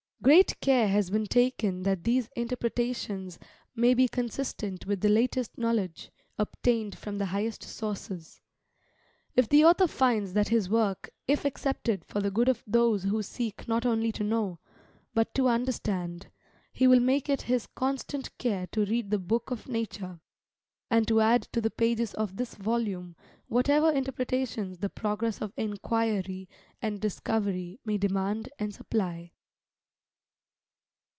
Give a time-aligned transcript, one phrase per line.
[0.23, 3.39] Great care has been taken that these interpretations
[3.75, 8.39] may be consistent with the latest knowledge, obtained from the highest sources.
[9.33, 13.23] If the author finds that his work if accepted for the good of those who
[13.23, 14.59] seek not only to know,
[15.15, 16.27] but to understand,
[16.71, 20.19] he will make it his constant care to read the Book of Nature,
[20.91, 23.15] and to add to the pages of this volume
[23.47, 26.47] whatever interpretations the progress of enquiry
[26.79, 29.31] and discovery may demand and supply.